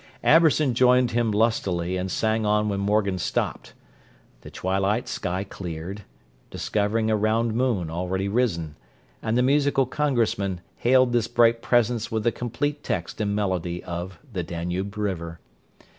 Amberson 0.23 0.73
joined 0.73 1.11
him 1.11 1.31
lustily, 1.31 1.95
and 1.95 2.09
sang 2.09 2.43
on 2.43 2.69
when 2.69 2.79
Morgan 2.79 3.19
stopped. 3.19 3.73
The 4.41 4.49
twilight 4.49 5.07
sky 5.07 5.43
cleared, 5.43 6.05
discovering 6.49 7.11
a 7.11 7.15
round 7.15 7.53
moon 7.53 7.91
already 7.91 8.27
risen; 8.27 8.77
and 9.21 9.37
the 9.37 9.43
musical 9.43 9.85
congressman 9.85 10.61
hailed 10.77 11.13
this 11.13 11.27
bright 11.27 11.61
presence 11.61 12.11
with 12.11 12.23
the 12.23 12.31
complete 12.31 12.81
text 12.81 13.21
and 13.21 13.35
melody 13.35 13.83
of 13.83 14.17
"The 14.33 14.41
Danube 14.41 14.97
River." 14.97 15.39